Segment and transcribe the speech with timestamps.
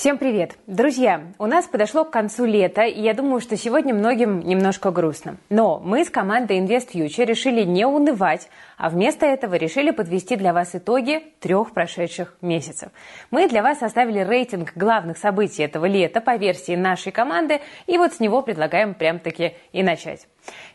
[0.00, 0.52] Всем привет!
[0.66, 5.36] Друзья, у нас подошло к концу лета, и я думаю, что сегодня многим немножко грустно.
[5.50, 10.54] Но мы с командой Invest Future решили не унывать, а вместо этого решили подвести для
[10.54, 12.88] вас итоги трех прошедших месяцев.
[13.30, 18.14] Мы для вас составили рейтинг главных событий этого лета по версии нашей команды, и вот
[18.14, 20.26] с него предлагаем прям-таки и начать.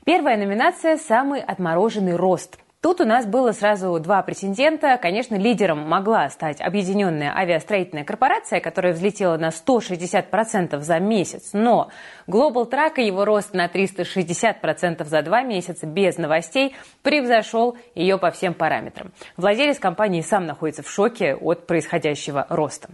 [0.03, 2.59] Первая номинация «Самый отмороженный рост».
[2.81, 4.97] Тут у нас было сразу два претендента.
[5.01, 11.49] Конечно, лидером могла стать Объединенная авиастроительная корпорация, которая взлетела на 160% за месяц.
[11.53, 11.89] Но
[12.27, 18.29] Global Track и его рост на 360% за два месяца без новостей превзошел ее по
[18.29, 19.11] всем параметрам.
[19.35, 22.89] Владелец компании сам находится в шоке от происходящего роста.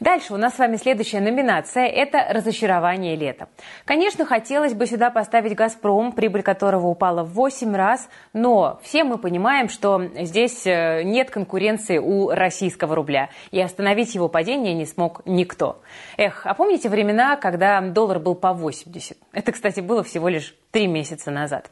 [0.00, 3.48] Дальше у нас с вами следующая номинация– это разочарование лета.
[3.84, 9.18] Конечно, хотелось бы сюда поставить «Газпром», прибыль которого упала в 8 раз, но все мы
[9.26, 15.22] понимаем, что здесь э, нет конкуренции у российского рубля, и остановить его падение не смог
[15.26, 15.82] никто.
[16.16, 19.18] Эх, а помните времена, когда доллар был по 80?
[19.32, 21.70] Это, кстати, было всего лишь три месяца назад.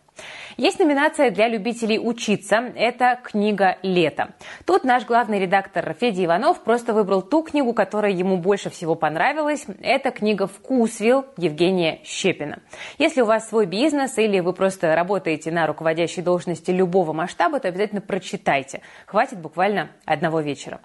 [0.56, 2.72] Есть номинация для любителей учиться.
[2.76, 4.34] Это книга лета.
[4.64, 9.66] Тут наш главный редактор Федя Иванов просто выбрал ту книгу, которая ему больше всего понравилась.
[9.82, 12.60] Это книга «Вкусвилл» Евгения Щепина.
[12.98, 17.66] Если у вас свой бизнес или вы просто работаете на руководящей должности любого масштаба, то
[17.66, 18.80] обязательно прочитайте.
[19.06, 20.80] Хватит буквально одного вечера.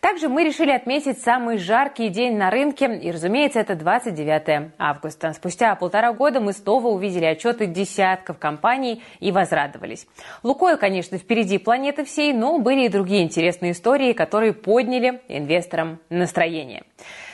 [0.00, 5.32] Также мы решили отметить самый жаркий день на рынке, и, разумеется, это 29 августа.
[5.32, 7.24] Спустя полтора года мы снова увидели
[7.58, 10.06] отчеты десятков компаний, и возрадовались.
[10.42, 16.82] Лукойл, конечно, впереди планеты всей, но были и другие интересные истории, которые подняли инвесторам настроение.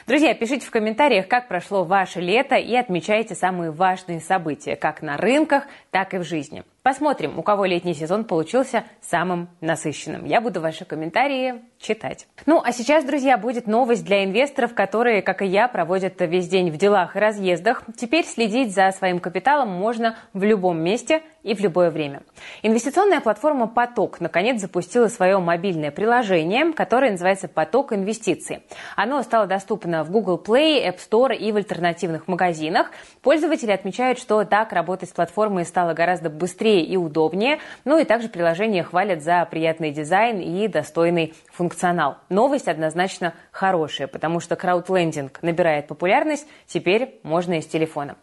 [0.06, 5.17] Друзья, пишите в комментариях, как прошло ваше лето и отмечайте самые важные события, как на
[5.17, 6.62] рынках, так и в жизни.
[6.84, 10.27] Посмотрим, у кого летний сезон получился самым насыщенным.
[10.27, 12.27] Я буду ваши комментарии читать.
[12.44, 16.70] Ну, а сейчас, друзья, будет новость для инвесторов, которые, как и я, проводят весь день
[16.70, 17.84] в делах и разъездах.
[17.96, 22.22] Теперь следить за своим капиталом можно в любом месте и в любое время.
[22.62, 28.62] Инвестиционная платформа «Поток» наконец запустила свое мобильное приложение, которое называется «Поток инвестиций».
[28.94, 32.90] Оно стало доступно в Google Play, App Store и в альтернативных магазинах.
[33.23, 37.58] Пользователи отмечают, что так работать с платформой стало гораздо быстрее быстрее и удобнее.
[37.85, 42.17] Ну и также приложение хвалят за приятный дизайн и достойный функционал.
[42.29, 48.17] Новость однозначно хорошая, потому что краудлендинг набирает популярность, теперь можно из телефона.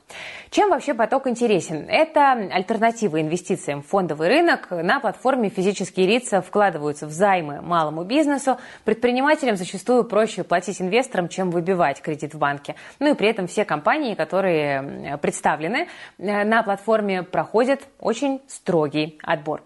[0.50, 1.86] Чем вообще поток интересен?
[1.88, 4.68] Это альтернатива инвестициям в фондовый рынок.
[4.72, 8.58] На платформе физические лица вкладываются в займы малому бизнесу.
[8.84, 12.76] Предпринимателям зачастую проще платить инвесторам, чем выбивать кредит в банке.
[13.00, 15.88] Ну и при этом все компании, которые представлены
[16.18, 19.64] э, на платформе, проходят очень строгий отбор.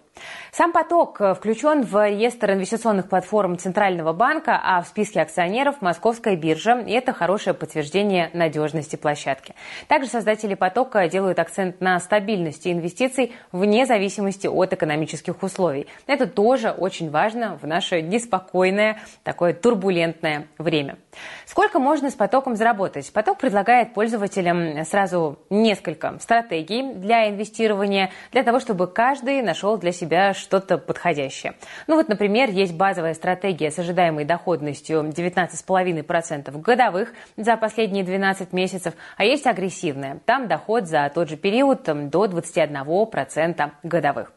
[0.52, 6.36] Сам поток э, включен в реестр инвестиционных платформ Центрального банка, а в списке акционеров Московская
[6.36, 6.80] биржа.
[6.80, 9.54] И это хорошее подтверждение надежности площадки.
[9.88, 15.88] Также создатели потока делают акцент на стабильности инвестиций вне зависимости от экономических условий.
[16.08, 20.98] Это тоже очень важно в наше неспокойное, такое турбулентное время.
[21.46, 23.12] Сколько можно с потоком заработать?
[23.12, 30.34] Поток предлагает пользователям сразу несколько стратегий для инвестирования, для того, чтобы каждый нашел для себя
[30.34, 31.54] что-то подходящее.
[31.88, 38.94] Ну вот, например, есть базовая стратегия с ожидаемой доходностью 19,5% годовых за последние 12 месяцев,
[39.18, 40.20] а есть агрессивная.
[40.26, 44.32] Там доход за тот же период до 21% годовых.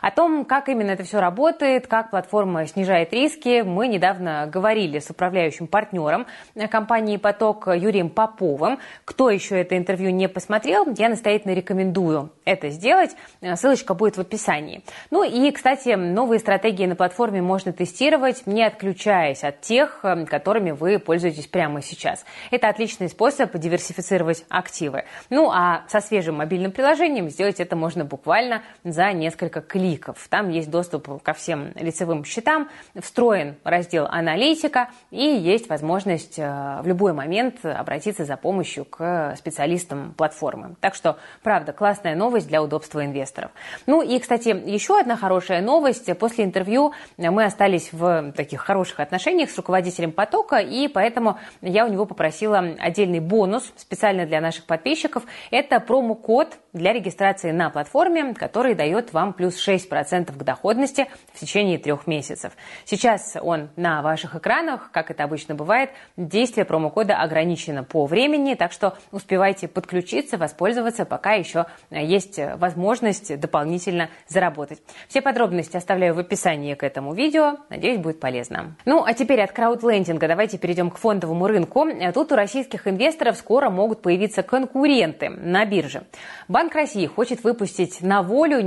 [0.00, 5.10] О том, как именно это все работает, как платформа снижает риски, мы недавно говорили с
[5.10, 6.26] управляющим партнером
[6.70, 8.78] компании «Поток» Юрием Поповым.
[9.04, 13.12] Кто еще это интервью не посмотрел, я настоятельно рекомендую это сделать.
[13.54, 14.82] Ссылочка будет в описании.
[15.10, 20.98] Ну и, кстати, новые стратегии на платформе можно тестировать, не отключаясь от тех, которыми вы
[20.98, 22.24] пользуетесь прямо сейчас.
[22.50, 25.04] Это отличный способ диверсифицировать активы.
[25.30, 30.28] Ну а со свежим мобильным приложением сделать это можно буквально за несколько кликов кликов.
[30.30, 32.68] Там есть доступ ко всем лицевым счетам,
[33.00, 40.14] встроен раздел «Аналитика» и есть возможность э, в любой момент обратиться за помощью к специалистам
[40.16, 40.76] платформы.
[40.80, 43.50] Так что, правда, классная новость для удобства инвесторов.
[43.86, 46.16] Ну и, кстати, еще одна хорошая новость.
[46.18, 51.88] После интервью мы остались в таких хороших отношениях с руководителем потока, и поэтому я у
[51.88, 55.24] него попросила отдельный бонус специально для наших подписчиков.
[55.50, 61.40] Это промокод для регистрации на платформе, который дает вам плюс плюс 6% к доходности в
[61.40, 62.52] течение трех месяцев.
[62.84, 65.90] Сейчас он на ваших экранах, как это обычно бывает.
[66.16, 74.10] Действие промокода ограничено по времени, так что успевайте подключиться, воспользоваться, пока еще есть возможность дополнительно
[74.28, 74.80] заработать.
[75.08, 77.56] Все подробности оставляю в описании к этому видео.
[77.68, 78.76] Надеюсь, будет полезно.
[78.84, 81.84] Ну, а теперь от краудлендинга давайте перейдем к фондовому рынку.
[82.14, 86.04] Тут у российских инвесторов скоро могут появиться конкуренты на бирже.
[86.46, 88.62] Банк России хочет выпустить на волю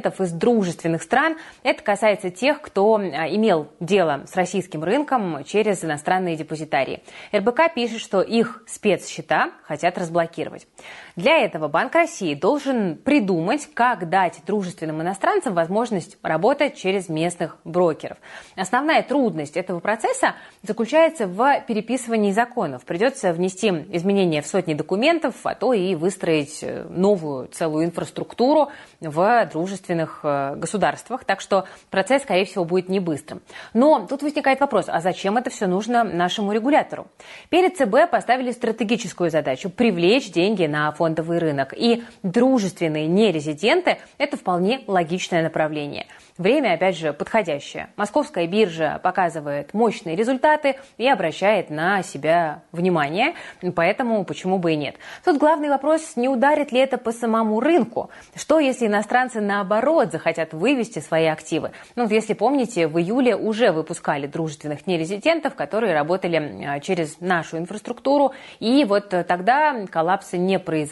[0.00, 1.36] нерезидентов из дружественных стран.
[1.62, 7.02] Это касается тех, кто а, имел дело с российским рынком через иностранные депозитарии.
[7.34, 10.66] РБК пишет, что их спецсчета хотят разблокировать.
[11.20, 18.16] Для этого Банк России должен придумать, как дать дружественным иностранцам возможность работать через местных брокеров.
[18.56, 22.86] Основная трудность этого процесса заключается в переписывании законов.
[22.86, 28.70] Придется внести изменения в сотни документов, а то и выстроить э, новую целую инфраструктуру
[29.02, 31.24] в дружественных э, государствах.
[31.24, 33.42] Так что процесс, скорее всего, будет не быстрым.
[33.74, 37.08] Но тут возникает вопрос, а зачем это все нужно нашему регулятору?
[37.50, 41.74] Перед ЦБ поставили стратегическую задачу– привлечь деньги на фондовый рынок.
[41.76, 46.06] И дружественные нерезиденты– это вполне логичное направление.
[46.38, 47.90] Время, опять же, подходящее.
[47.96, 53.34] Московская биржа показывает мощные результаты и обращает на себя внимание,
[53.74, 54.94] поэтому почему бы и нет.
[55.24, 58.08] Тут главный вопрос, не ударит ли это по самому рынку?
[58.34, 61.72] Что, если иностранцы, наоборот, захотят вывести свои активы?
[61.94, 68.32] Ну, если помните, в июле уже выпускали дружественных нерезидентов, которые работали а, через нашу инфраструктуру,
[68.60, 70.89] и вот тогда коллапса не произошло.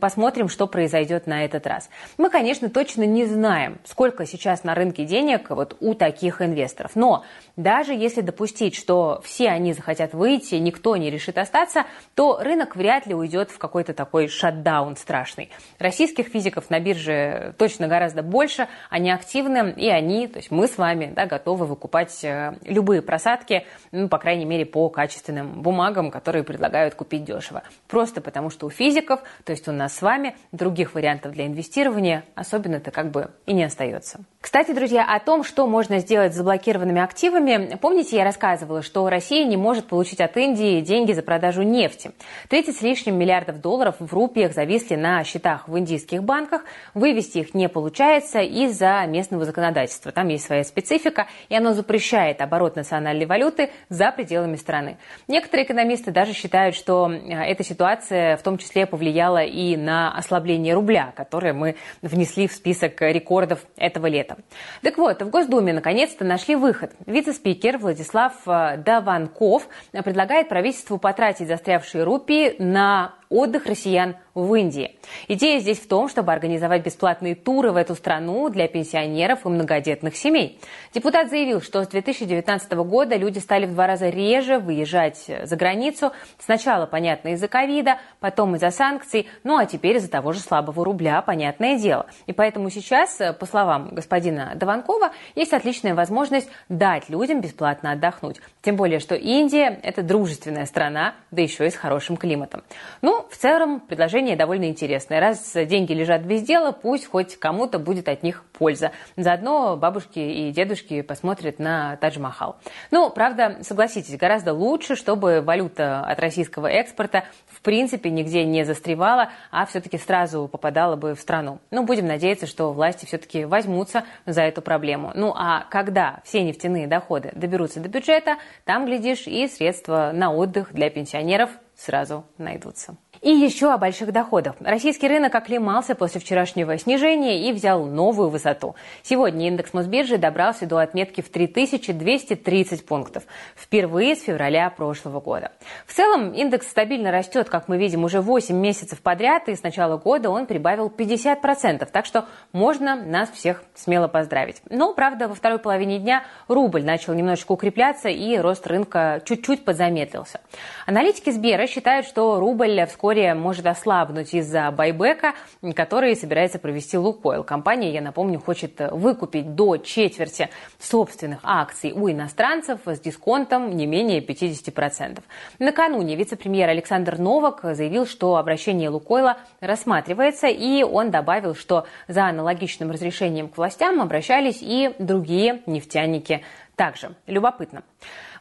[0.00, 1.88] Посмотрим, что произойдет на этот раз.
[2.18, 6.92] Мы, конечно, точно не знаем, сколько сейчас на рынке денег вот у таких инвесторов.
[6.96, 7.24] Но
[7.56, 13.06] даже если допустить, что все они захотят выйти, никто не решит остаться, то рынок вряд
[13.06, 15.50] ли уйдет в какой-то такой шатдаун страшный.
[15.78, 20.78] Российских физиков на бирже точно гораздо больше, они активны, и они, то есть мы с
[20.78, 26.42] вами, да, готовы выкупать э, любые просадки, ну, по крайней мере, по качественным бумагам, которые
[26.42, 27.62] предлагают купить дешево.
[27.86, 32.24] Просто потому, что у физиков, то есть у нас с вами, других вариантов для инвестирования
[32.34, 34.20] особенно-то как бы и не остается.
[34.40, 39.44] Кстати, друзья, о том, что можно сделать с заблокированными активами, помните, я рассказывала, что Россия
[39.44, 42.12] не может получить от Индии деньги за продажу нефти.
[42.48, 46.62] 30 с лишним миллиардов долларов в рупиях зависли на счетах в индийских банках.
[46.94, 50.12] Вывести их не получается из-за местного законодательства.
[50.12, 54.96] Там есть своя специфика, и оно запрещает оборот национальной валюты за пределами страны.
[55.26, 60.74] Некоторые экономисты даже считают, что э, эта ситуация в том числе повлияла и на ослабление
[60.74, 64.36] рубля, которое мы внесли в список рекордов этого лета.
[64.82, 66.92] Так вот, в Госдуме наконец-то нашли выход.
[67.06, 74.98] Вице-спикер Владислав э, Даванков предлагает правительству потратить застрявшие рупии на отдых россиян в Индии.
[75.28, 80.14] Идея здесь в том, чтобы организовать бесплатные туры в эту страну для пенсионеров и многодетных
[80.14, 80.60] семей.
[80.92, 86.12] Депутат заявил, что с 2019 года люди стали в два раза реже выезжать за границу.
[86.38, 91.22] Сначала, понятно, из-за ковида, потом из-за санкций, ну а теперь из-за того же слабого рубля,
[91.22, 92.06] понятное дело.
[92.26, 98.36] И поэтому сейчас, по словам господина Даванкова, есть отличная возможность дать людям бесплатно отдохнуть.
[98.60, 102.62] Тем более, что Индия– это дружественная страна, да еще и с хорошим климатом.
[103.00, 105.20] Ну, в целом, предложение довольно интересное.
[105.20, 108.92] Раз деньги лежат без дела, пусть хоть кому-то будет от них польза.
[109.16, 112.56] Заодно бабушки и дедушки посмотрят на Тадж-Махал.
[112.90, 119.30] Ну, правда, согласитесь, гораздо лучше, чтобы валюта от российского экспорта в принципе нигде не застревала,
[119.50, 121.58] а все-таки сразу попадала бы в страну.
[121.70, 125.12] Ну, будем надеяться, что власти все-таки возьмутся за эту проблему.
[125.14, 130.72] Ну, а когда все нефтяные доходы доберутся до бюджета, там, глядишь, и средства на отдых
[130.72, 132.96] для пенсионеров сразу найдутся.
[133.22, 134.56] И еще о больших доходах.
[134.60, 138.74] Российский рынок оклемался после вчерашнего снижения и взял новую высоту.
[139.02, 143.24] Сегодня индекс Мосбиржи добрался до отметки в 3230 пунктов.
[143.56, 145.52] Впервые с февраля прошлого года.
[145.86, 149.96] В целом индекс стабильно растет, как мы видим, уже 8 месяцев подряд, и с начала
[149.96, 151.88] года он прибавил 50%.
[151.90, 154.60] Так что можно нас всех смело поздравить.
[154.68, 160.40] Но, правда, во второй половине дня рубль начал немножечко укрепляться, и рост рынка чуть-чуть подзамедлился.
[160.86, 165.34] Аналитики Сбера считают, что рубль вскоре вскоре может ослабнуть из-за байбека,
[165.76, 167.44] который собирается провести Лукойл.
[167.44, 170.48] Компания, я напомню, хочет выкупить до четверти
[170.80, 175.20] собственных акций у иностранцев с дисконтом не менее 50%.
[175.60, 182.90] Накануне вице-премьер Александр Новак заявил, что обращение Лукойла рассматривается, и он добавил, что за аналогичным
[182.90, 186.42] разрешением к властям обращались и другие нефтяники
[186.74, 187.84] также любопытно.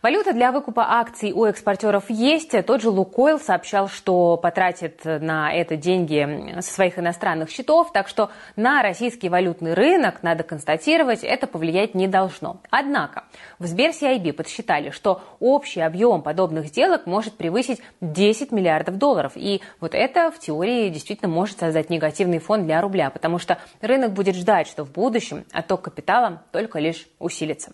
[0.05, 2.51] Валюта для выкупа акций у экспортеров есть.
[2.67, 8.29] Тот же Лукойл сообщал, что потратит на это деньги со своих иностранных счетов, так что
[8.55, 12.57] на российский валютный рынок, надо констатировать, это повлиять не должно.
[12.69, 13.23] Однако
[13.57, 19.31] в Сбер CIB подсчитали, что общий объем подобных сделок может превысить 10 миллиардов долларов.
[19.33, 24.13] И вот это в теории действительно может создать негативный фон для рубля, потому что рынок
[24.13, 27.71] будет ждать, что в будущем отток капитала только лишь усилится.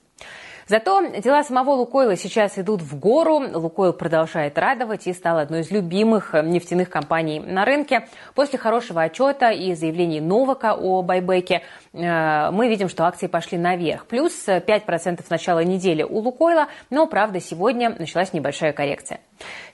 [0.72, 3.42] Зато дела самого Лукойла сейчас идут в гору.
[3.54, 8.08] Лукойл продолжает радовать и стал одной из любимых э, нефтяных компаний на рынке.
[8.36, 11.64] После хорошего отчета и заявлений Новака о байбеке
[11.94, 14.06] мы видим, что акции пошли наверх.
[14.06, 19.20] Плюс 5% с начала недели у Лукойла, но, правда, сегодня началась небольшая коррекция.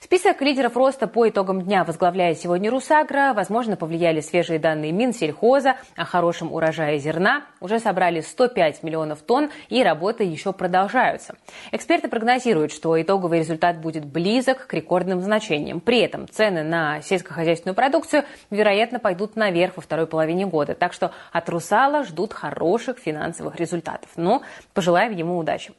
[0.00, 3.34] Список лидеров роста по итогам дня возглавляет сегодня Русагра.
[3.34, 7.44] Возможно, повлияли свежие данные Минсельхоза о хорошем урожае зерна.
[7.60, 11.34] Уже собрали 105 миллионов тонн и работы еще продолжаются.
[11.70, 15.80] Эксперты прогнозируют, что итоговый результат будет близок к рекордным значениям.
[15.80, 20.74] При этом цены на сельскохозяйственную продукцию, вероятно, пойдут наверх во второй половине года.
[20.74, 24.10] Так что от Русала ждут хороших финансовых результатов.
[24.16, 24.42] Но
[24.74, 25.72] пожелаем ему удачи.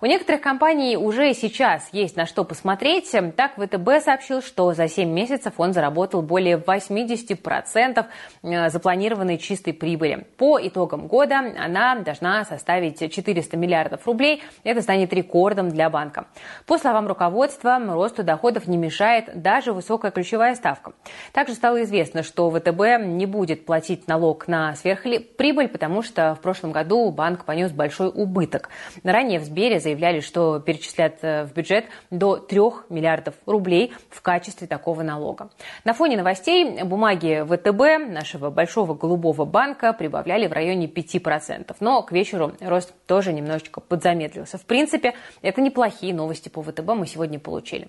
[0.00, 3.14] У некоторых компаний уже сейчас есть на что посмотреть.
[3.36, 8.04] Так, ВТБ сообщил, что за 7 месяцев он заработал более 80%
[8.42, 10.26] э, запланированной чистой прибыли.
[10.36, 14.42] По итогам года она должна составить 400 миллиардов рублей.
[14.64, 16.26] Это станет рекордом для банка.
[16.66, 20.92] По словам руководства, росту доходов не мешает даже высокая ключевая ставка.
[21.32, 26.72] Также стало известно, что ВТБ не будет платить налог на сверхприбыль, потому что в прошлом
[26.72, 28.70] году банк понес большой убыток.
[29.04, 34.66] Ранее в Сбере заявляли, что перечислят э, в бюджет до 3 миллиардов рублей в качестве
[34.66, 35.50] такого налога.
[35.84, 41.76] На фоне новостей бумаги ВТБ, нашего большого голубого банка, прибавляли в районе 5%.
[41.80, 44.56] Но к вечеру рост тоже немножечко подзамедлился.
[44.56, 47.88] В принципе, это неплохие новости по ВТБ мы сегодня получили.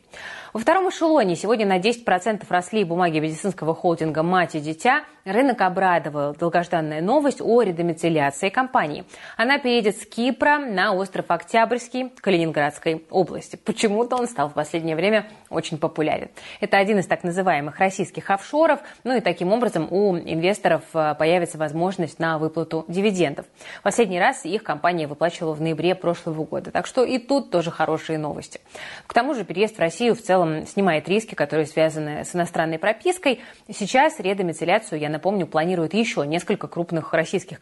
[0.51, 5.06] Во втором эшелоне сегодня на 10% росли бумаги медицинского холдинга «Мать и дитя».
[5.24, 9.05] Рынок обрадовал долгожданная новость о редомицеляции компании.
[9.38, 13.55] Она переедет с Кипра на остров Октябрьский Калининградской области.
[13.55, 16.29] Почему-то он стал в последнее время очень популярен.
[16.60, 18.79] Это один из так называемых российских офшоров.
[19.03, 23.46] Ну и таким образом у инвесторов э, появится возможность на выплату дивидендов.
[23.84, 26.72] Последний раз их компания выплачивала в ноябре прошлого года.
[26.72, 28.60] Так что и тут тоже хорошие новости.
[29.05, 33.41] К тому же переезд в Россию в целом снимает риски, которые связаны с иностранной пропиской.
[33.72, 37.60] Сейчас редомицеляцию, я напомню, планируют еще несколько крупных российских.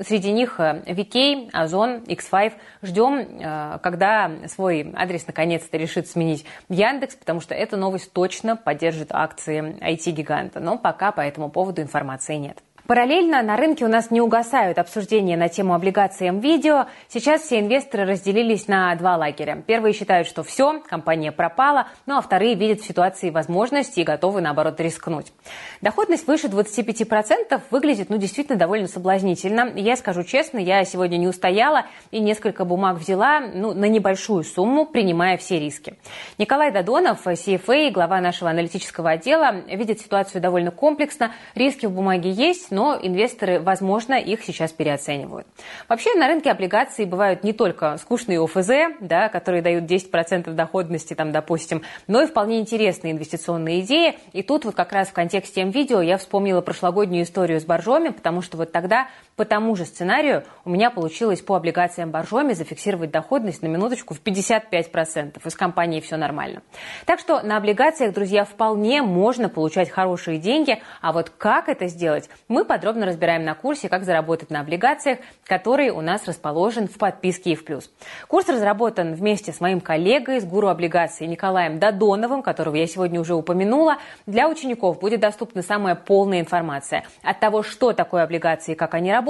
[0.00, 2.52] Среди них VK, Озон, X5.
[2.82, 9.08] Ждем, э, когда свой адрес наконец-то решит сменить Яндекс, потому что эта новость точно поддержит
[9.10, 10.60] акции IT-гиганта.
[10.60, 12.62] Но пока по этому поводу информации нет.
[12.86, 16.84] Параллельно на рынке у нас не угасают обсуждения на тему облигаций М-видео.
[17.08, 19.64] Сейчас все инвесторы разделились на два лагеря.
[19.66, 24.42] Первые считают, что все, компания пропала, ну а вторые видят в ситуации возможности и готовы,
[24.42, 25.32] наоборот, рискнуть.
[25.80, 29.72] Доходность выше 25% выглядит, ну, действительно довольно соблазнительно.
[29.76, 34.84] Я скажу честно, я сегодня не устояла и несколько бумаг взяла, ну, на небольшую сумму,
[34.84, 35.94] принимая все риски.
[36.36, 41.32] Николай Додонов, CFA, глава нашего аналитического отдела, видит ситуацию довольно комплексно.
[41.54, 45.46] Риски в бумаге есть, но инвесторы, возможно, их сейчас переоценивают.
[45.88, 51.30] Вообще на рынке облигаций бывают не только скучные ОФЗ, да, которые дают 10% доходности, там,
[51.30, 54.18] допустим, но и вполне интересные инвестиционные идеи.
[54.32, 58.42] И тут вот как раз в контексте М-видео я вспомнила прошлогоднюю историю с боржоми, потому
[58.42, 63.62] что вот тогда по тому же сценарию у меня получилось по облигациям боржоми зафиксировать доходность
[63.62, 65.40] на минуточку в 55%.
[65.44, 66.62] Из компании все нормально.
[67.04, 72.30] Так что на облигациях, друзья, вполне можно получать хорошие деньги, а вот как это сделать,
[72.46, 77.52] мы подробно разбираем на курсе «Как заработать на облигациях», который у нас расположен в подписке
[77.52, 77.90] и в плюс.
[78.28, 83.34] Курс разработан вместе с моим коллегой, с гуру облигаций Николаем Додоновым, которого я сегодня уже
[83.34, 83.96] упомянула.
[84.26, 89.10] Для учеников будет доступна самая полная информация от того, что такое облигации и как они
[89.10, 89.23] работают,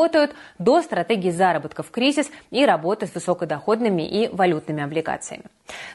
[0.58, 5.44] до стратегии заработка в кризис и работы с высокодоходными и валютными облигациями.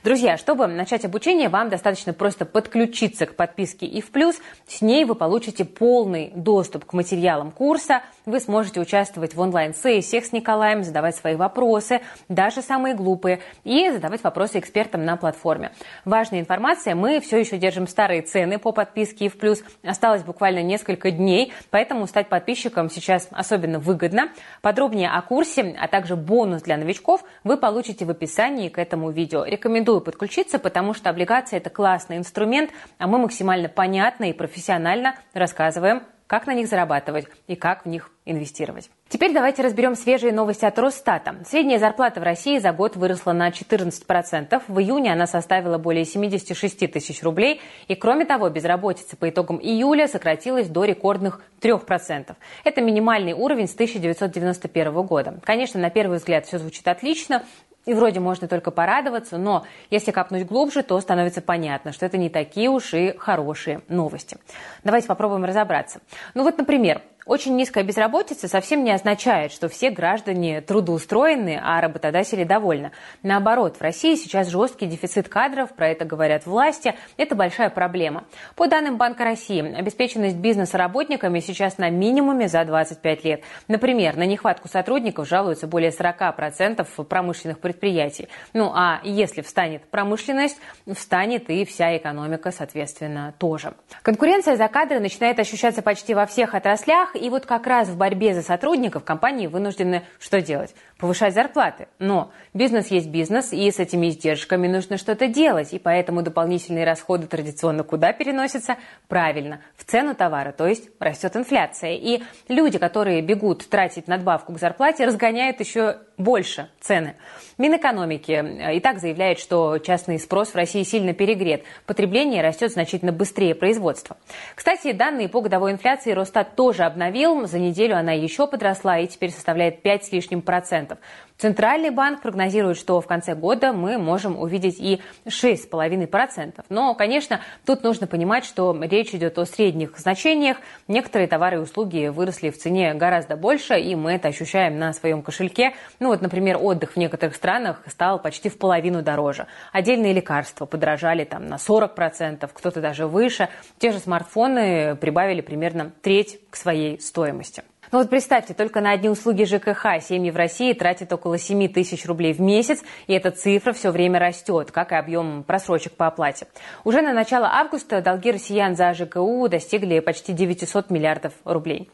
[0.04, 4.38] Друзья, чтобы начать обучение, вам достаточно просто подключиться к подписке и в плюс.
[4.68, 8.02] С ней вы получите полный доступ к материалам курса.
[8.30, 14.24] Вы сможете участвовать в онлайн-сессиях с Николаем, задавать свои вопросы, даже самые глупые, и задавать
[14.24, 15.72] вопросы экспертам на платформе.
[16.06, 19.64] Важная информация, мы все еще держим старые цены по подписке и в плюс.
[19.84, 24.30] Осталось буквально несколько дней, поэтому стать подписчиком сейчас особенно выгодно.
[24.62, 29.44] Подробнее о курсе, а также бонус для новичков вы получите в описании к этому видео.
[29.44, 32.70] Рекомендую подключиться, потому что облигация– это классный инструмент,
[33.00, 38.12] а мы максимально понятно и профессионально рассказываем как на них зарабатывать и как в них
[38.26, 38.92] инвестировать.
[39.08, 41.38] Теперь давайте разберем свежие новости от Росстата.
[41.44, 44.62] Средняя зарплата в России за год выросла на 14%.
[44.68, 47.60] В июне она составила более 76 тысяч рублей.
[47.88, 52.36] И кроме того, безработица по итогам июля сократилась до рекордных 3%.
[52.64, 55.40] Это минимальный уровень с 1991 года.
[55.44, 57.44] Конечно, на первый взгляд все звучит отлично,
[57.90, 62.30] и вроде можно только порадоваться, но если копнуть глубже, то становится понятно, что это не
[62.30, 64.38] такие уж и хорошие новости.
[64.84, 66.00] Давайте попробуем разобраться.
[66.36, 72.44] Ну вот, например, очень низкая безработица совсем не означает, что все граждане трудоустроены, а работодатели
[72.44, 72.92] довольны.
[73.22, 76.96] Наоборот, в России сейчас жесткий дефицит кадров, про это говорят власти.
[77.18, 78.24] Это большая проблема.
[78.56, 83.44] По данным Банка России, обеспеченность бизнеса работниками сейчас на минимуме за 25 лет.
[83.68, 88.28] Например, на нехватку сотрудников жалуются более 40% промышленных предприятий.
[88.54, 90.58] Ну а если встанет промышленность,
[90.92, 93.76] встанет и вся экономика, соответственно, тоже.
[94.02, 98.34] Конкуренция за кадры начинает ощущаться почти во всех отраслях, и вот как раз в борьбе
[98.34, 100.74] за сотрудников компании вынуждены что делать?
[100.98, 101.88] Повышать зарплаты.
[102.00, 105.74] Но бизнес есть бизнес, и с этими издержками нужно что-то делать.
[105.74, 108.78] И поэтому дополнительные расходы традиционно куда переносятся?
[109.08, 111.94] Правильно, в цену товара, то есть растет инфляция.
[111.96, 117.16] И люди, которые бегут тратить надбавку к зарплате, разгоняют еще больше цены.
[117.58, 121.64] Минэкономики э, и так заявляет, что частный спрос в России сильно перегрет.
[121.86, 124.18] Потребление растет значительно быстрее производства.
[124.56, 127.09] Кстати, данные по годовой инфляции Росстат тоже обновил.
[127.48, 131.00] За неделю она еще подросла и теперь составляет 5 с лишним процентов.
[131.40, 136.66] Центральный банк прогнозирует, что в конце года мы можем увидеть и 6,5%.
[136.68, 140.58] Но, конечно, тут нужно понимать, что речь идет о средних значениях.
[140.90, 145.22] Некоторые товары и услуги выросли в цене гораздо больше, и мы это ощущаем на своем
[145.22, 145.76] кошельке.
[146.02, 149.48] Ну вот, например, отдых в некоторых странах стал почти в половину дороже.
[149.72, 153.48] Отдельные лекарства подорожали там на 40%, кто-то даже выше.
[153.78, 157.64] Те же смартфоны прибавили примерно треть к своей стоимости.
[157.92, 162.06] Ну вот представьте, только на одни услуги ЖКХ семьи в России тратят около 7 тысяч
[162.06, 166.46] рублей в месяц, и эта цифра все время растет, как и объем просрочек по оплате.
[166.84, 171.90] Уже на начало августа долги россиян за ЖКУ достигли почти 900 миллиардов рублей.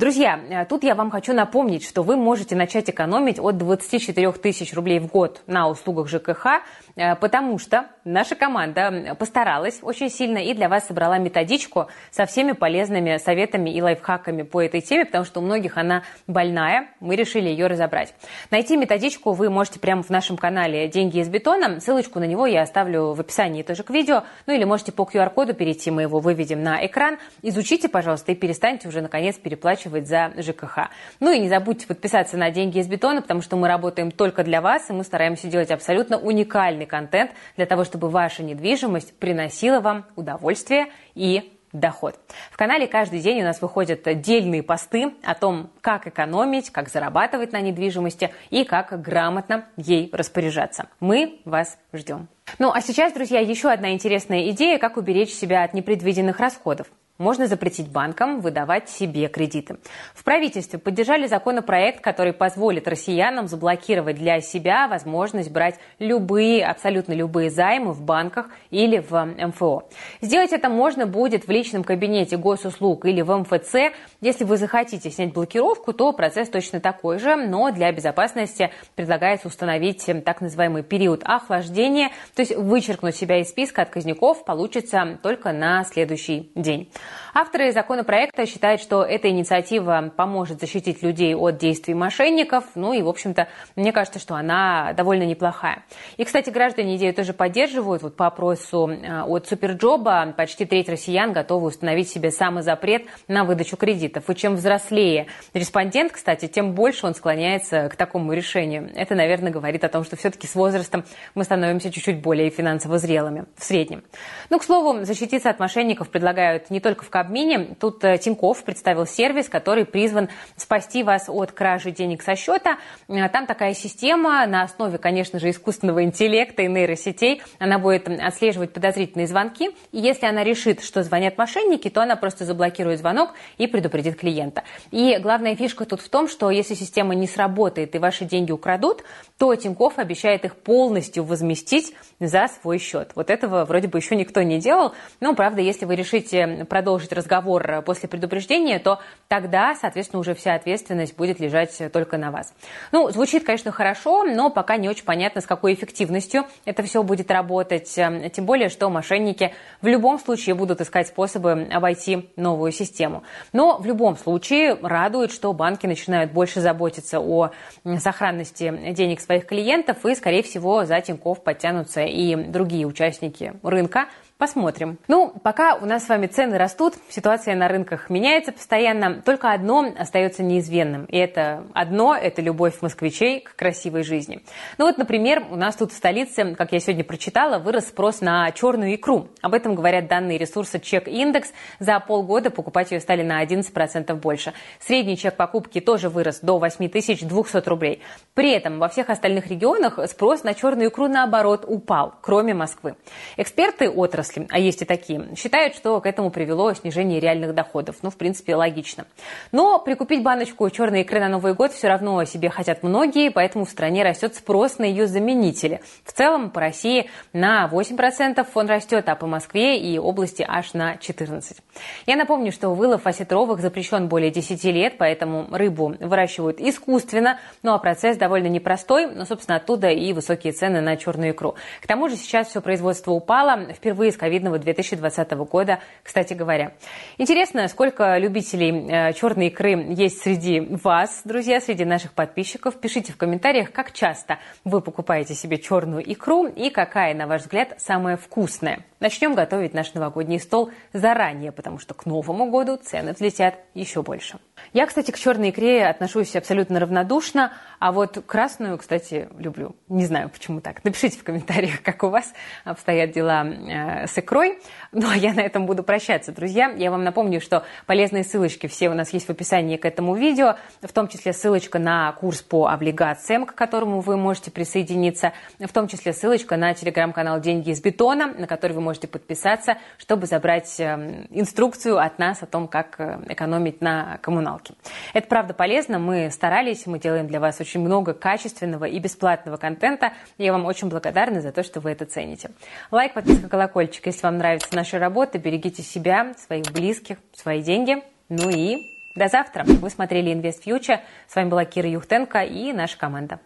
[0.00, 4.72] Друзья, э, тут я вам хочу напомнить, что вы можете начать экономить от 24 тысяч
[4.72, 6.62] рублей в год на услугах ЖКХ,
[6.96, 12.52] э, потому что наша команда постаралась очень сильно и для вас собрала методичку со всеми
[12.52, 17.48] полезными советами и лайфхаками по этой теме, потому что у многих она больная, мы решили
[17.48, 18.14] ее разобрать.
[18.50, 21.80] Найти методичку вы можете прямо в нашем канале «Деньги из бетона».
[21.80, 24.24] Ссылочку на него я оставлю в описании тоже к видео.
[24.46, 27.18] Ну или можете по QR-коду перейти, мы его выведем на экран.
[27.42, 30.90] Изучите, пожалуйста, и перестаньте уже наконец переплачивать за ЖКХ.
[31.20, 34.60] Ну и не забудьте подписаться на «Деньги из бетона», потому что мы работаем только для
[34.60, 40.06] вас, и мы стараемся делать абсолютно уникальный контент для того, чтобы ваша недвижимость приносила вам
[40.16, 42.18] удовольствие и доход.
[42.50, 47.52] В канале каждый день у нас выходят отдельные посты о том, как экономить, как зарабатывать
[47.52, 50.88] на недвижимости и как грамотно ей распоряжаться.
[50.98, 52.28] Мы вас ждем.
[52.58, 56.88] Ну а сейчас, друзья, еще одна интересная идея, как уберечь себя от непредвиденных расходов
[57.20, 59.76] можно запретить банкам выдавать себе кредиты.
[60.14, 67.50] В правительстве поддержали законопроект, который позволит россиянам заблокировать для себя возможность брать любые, абсолютно любые
[67.50, 69.84] займы в банках или в МФО.
[70.22, 73.92] Сделать это можно будет в личном кабинете госуслуг или в МФЦ.
[74.22, 80.08] Если вы захотите снять блокировку, то процесс точно такой же, но для безопасности предлагается установить
[80.24, 86.50] так называемый период охлаждения, то есть вычеркнуть себя из списка отказников получится только на следующий
[86.54, 86.90] день.
[87.34, 92.64] Авторы законопроекта считают, что эта инициатива поможет защитить людей от действий мошенников.
[92.74, 95.84] Ну и, в общем-то, мне кажется, что она довольно неплохая.
[96.16, 98.02] И, кстати, граждане идею тоже поддерживают.
[98.02, 103.44] Вот по опросу э, от Суперджоба почти треть россиян готовы установить себе самый запрет на
[103.44, 104.28] выдачу кредитов.
[104.28, 108.90] И чем взрослее респондент, кстати, тем больше он склоняется к такому решению.
[108.94, 113.44] Это, наверное, говорит о том, что все-таки с возрастом мы становимся чуть-чуть более финансово зрелыми
[113.56, 114.02] в среднем.
[114.50, 117.76] Ну, к слову, защититься от мошенников предлагают не только в Кабмине.
[117.78, 122.78] Тут э, Тиньков представил сервис, который призван спасти вас от кражи денег со счета.
[123.08, 127.42] Э, там такая система на основе, конечно же, искусственного интеллекта и нейросетей.
[127.58, 129.70] Она будет отслеживать подозрительные звонки.
[129.92, 134.64] И если она решит, что звонят мошенники, то она просто заблокирует звонок и предупредит клиента.
[134.90, 139.04] И главная фишка тут в том, что если система не сработает и ваши деньги украдут,
[139.38, 143.12] то Тиньков обещает их полностью возместить за свой счет.
[143.14, 144.92] Вот этого вроде бы еще никто не делал.
[145.20, 150.54] Но, правда, если вы решите продать продолжить разговор после предупреждения, то тогда, соответственно, уже вся
[150.54, 152.54] ответственность будет лежать только на вас.
[152.90, 157.30] Ну, звучит, конечно, хорошо, но пока не очень понятно, с какой эффективностью это все будет
[157.30, 157.92] работать.
[157.94, 163.24] Тем более, что мошенники в любом случае будут искать способы обойти новую систему.
[163.52, 167.50] Но в любом случае радует, что банки начинают больше заботиться о
[167.98, 174.06] сохранности денег своих клиентов и, скорее всего, за Тинькофф подтянутся и другие участники рынка,
[174.40, 174.98] Посмотрим.
[175.06, 179.92] Ну, пока у нас с вами цены растут, ситуация на рынках меняется постоянно, только одно
[179.98, 181.04] остается неизменным.
[181.04, 184.40] И это одно– это любовь москвичей к красивой жизни.
[184.78, 188.50] Ну вот, например, у нас тут в столице, как я сегодня прочитала, вырос спрос на
[188.52, 189.28] черную икру.
[189.42, 191.52] Об этом говорят данные ресурса Чек Индекс.
[191.78, 194.54] За полгода покупать ее стали на 11% больше.
[194.78, 198.00] Средний чек покупки тоже вырос до 8200 рублей.
[198.32, 202.96] При этом во всех остальных регионах спрос на черную икру, наоборот, упал, кроме Москвы.
[203.36, 207.96] Эксперты отрасли отрасли, а есть и такие, считают, что к этому привело снижение реальных доходов.
[208.02, 209.06] Ну, в принципе, логично.
[209.52, 213.70] Но прикупить баночку черной икры на Новый год все равно себе хотят многие, поэтому в
[213.70, 215.80] стране растет спрос на ее заменители.
[216.04, 220.94] В целом, по России на 8% он растет, а по Москве и области аж на
[220.94, 221.58] 14%.
[222.06, 227.78] Я напомню, что вылов осетровых запрещен более 10 лет, поэтому рыбу выращивают искусственно, ну а
[227.78, 231.54] процесс довольно непростой, но, собственно, оттуда и высокие цены на черную икру.
[231.82, 233.72] К тому же сейчас все производство упало.
[233.72, 236.72] Впервые с ковидного 2020 года, кстати говоря.
[237.16, 242.78] Интересно, сколько любителей э, черной икры есть среди вас, друзья, среди наших подписчиков.
[242.78, 247.74] Пишите в комментариях, как часто вы покупаете себе черную икру и какая, на ваш взгляд,
[247.78, 248.84] самая вкусная.
[249.00, 254.38] Начнем готовить наш новогодний стол заранее, потому что к Новому году цены взлетят еще больше.
[254.74, 259.74] Я, кстати, к черной икре отношусь абсолютно равнодушно, а вот красную, кстати, люблю.
[259.88, 260.84] Не знаю, почему так.
[260.84, 262.34] Напишите в комментариях, как у вас
[262.64, 264.58] обстоят дела э, с икрой.
[264.92, 266.68] Ну, а я на этом буду прощаться, друзья.
[266.68, 270.56] Я вам напомню, что полезные ссылочки все у нас есть в описании к этому видео,
[270.82, 275.88] в том числе ссылочка на курс по облигациям, к которому вы можете присоединиться, в том
[275.88, 281.26] числе ссылочка на телеграм-канал «Деньги из бетона», на который вы можете подписаться, чтобы забрать эм,
[281.30, 284.74] инструкцию от нас о том, как э, экономить на коммуналке.
[285.14, 290.12] Это правда полезно, мы старались, мы делаем для вас очень много качественного и бесплатного контента.
[290.38, 292.50] Я вам очень благодарна за то, что вы это цените.
[292.90, 295.38] Лайк, подписка, колокольчик, если вам нравится наша работа.
[295.38, 298.02] Берегите себя, своих близких, свои деньги.
[298.28, 298.78] Ну и
[299.14, 299.64] до завтра.
[299.64, 301.00] Вы смотрели Invest Future.
[301.28, 303.40] С вами была Кира Юхтенко и наша команда.